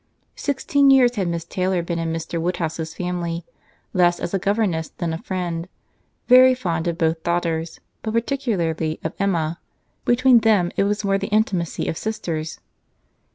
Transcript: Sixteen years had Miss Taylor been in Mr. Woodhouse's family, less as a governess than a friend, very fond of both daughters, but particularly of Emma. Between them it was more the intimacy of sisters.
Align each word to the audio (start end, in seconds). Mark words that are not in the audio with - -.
Sixteen 0.35 0.89
years 0.89 1.13
had 1.15 1.27
Miss 1.27 1.45
Taylor 1.45 1.83
been 1.83 1.99
in 1.99 2.11
Mr. 2.11 2.41
Woodhouse's 2.41 2.95
family, 2.95 3.45
less 3.93 4.19
as 4.19 4.33
a 4.33 4.39
governess 4.39 4.89
than 4.89 5.13
a 5.13 5.19
friend, 5.21 5.67
very 6.27 6.55
fond 6.55 6.87
of 6.87 6.97
both 6.97 7.21
daughters, 7.21 7.79
but 8.01 8.09
particularly 8.13 8.99
of 9.03 9.13
Emma. 9.19 9.59
Between 10.03 10.39
them 10.39 10.71
it 10.75 10.85
was 10.85 11.03
more 11.03 11.19
the 11.19 11.27
intimacy 11.27 11.87
of 11.87 11.97
sisters. 11.99 12.59